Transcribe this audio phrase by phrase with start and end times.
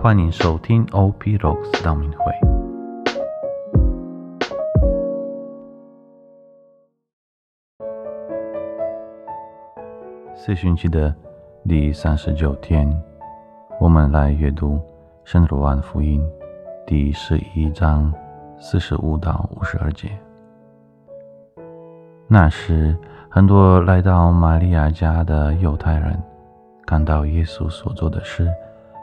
[0.00, 2.32] 欢迎收听 OP Rocks 道明会。
[10.36, 11.12] 四旬期的
[11.66, 12.88] 第三十九天，
[13.80, 14.76] 我们来阅读
[15.24, 16.22] 《圣若望福音》
[16.86, 18.14] 第十一章
[18.60, 20.16] 四十五到五十二节。
[22.28, 22.96] 那时，
[23.28, 26.16] 很多来到玛利亚家的犹太人
[26.86, 28.48] 看到耶稣所做的事。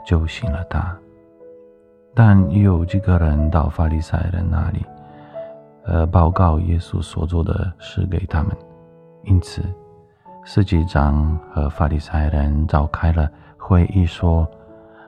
[0.06, 0.96] 就信了他，
[2.14, 4.86] 但又有几个人到法利赛人那里，
[5.84, 8.56] 呃，报告耶稣所做的事给他们。
[9.24, 9.62] 因此，
[10.44, 14.46] 司祭长和法利赛人召开了会议，说：“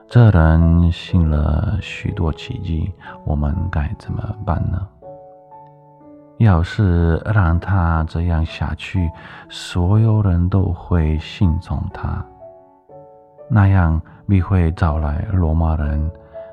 [0.09, 4.85] 这人信了许多奇迹，我们该怎么办呢？
[6.39, 9.09] 要是让他这样下去，
[9.49, 12.25] 所有人都会信从他，
[13.49, 16.11] 那样。”必会招来罗马人，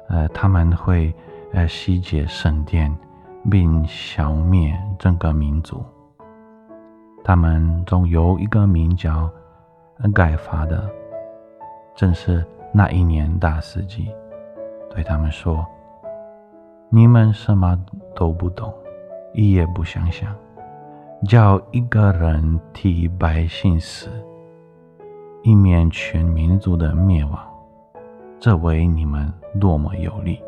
[0.08, 1.14] 呃，他们会
[1.52, 2.90] 呃洗劫圣殿，
[3.50, 5.84] 并消灭整个民族。
[7.22, 9.30] 他们中有一个名叫
[10.14, 10.88] 盖法的，
[11.94, 14.10] 正是那一年大司机，
[14.88, 15.62] 对他们说
[16.88, 17.78] ：“你们什么
[18.14, 18.72] 都不懂，
[19.34, 20.34] 一也不想想，
[21.28, 24.08] 叫一个人替百姓死，
[25.46, 27.38] 以免全民族的灭亡。”
[28.40, 30.42] 这为你们多么有利！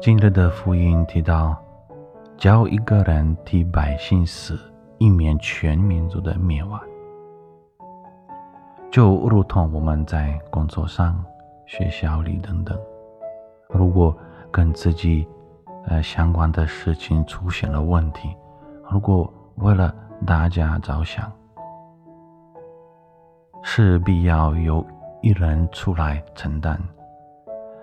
[0.00, 1.56] 今日的福音提到，
[2.36, 4.58] 教一个人替百姓死，
[4.98, 6.80] 以免全民族的灭亡，
[8.90, 11.24] 就如同我们在工作上、
[11.66, 12.76] 学校里等等，
[13.68, 14.12] 如果
[14.50, 15.24] 跟自己
[15.86, 18.34] 呃相关的事情出现了问题，
[18.90, 19.94] 如果为了
[20.26, 21.30] 大家着想。
[23.66, 24.86] 是必要有
[25.22, 26.78] 一人出来承担，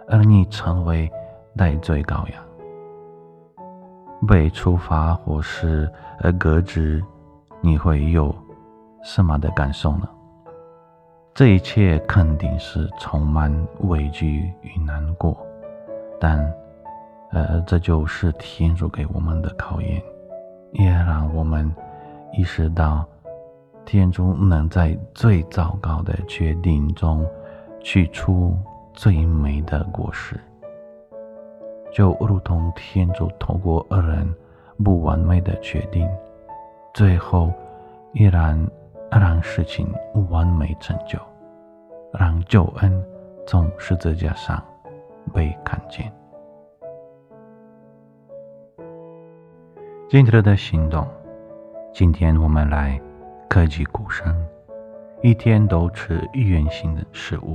[0.07, 1.11] 而你成为
[1.57, 2.43] 代罪羔羊，
[4.27, 7.03] 被处罚或是呃革职，
[7.61, 8.33] 你会有
[9.03, 10.07] 什么的感受呢？
[11.33, 15.35] 这一切肯定是充满畏惧与难过，
[16.19, 16.39] 但
[17.31, 19.99] 呃，这就是天主给我们的考验，
[20.73, 21.73] 也让我们
[22.33, 23.03] 意识到。
[23.91, 27.27] 天主能在最糟糕的决定中
[27.81, 28.57] 取出
[28.93, 30.39] 最美的果实，
[31.91, 34.33] 就如同天主透过二人
[34.81, 36.07] 不完美的决定，
[36.93, 37.51] 最后
[38.13, 38.65] 依然
[39.11, 39.93] 让事情
[40.29, 41.19] 完美成就，
[42.13, 43.05] 让救恩
[43.45, 44.63] 从十字架上
[45.33, 46.09] 被看见。
[50.09, 51.05] 今天的行动，
[51.91, 52.97] 今天我们来。
[53.53, 54.33] 科技鼓声，
[55.21, 57.53] 一天都吃一元性的食物。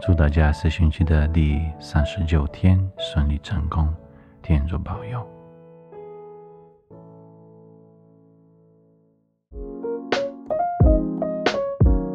[0.00, 3.86] 祝大家四旬期的第三十九天顺利成功，
[4.42, 5.24] 天主保佑。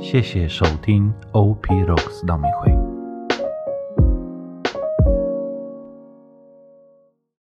[0.02, 2.99] 谢谢收听 OP Rocks 道明会。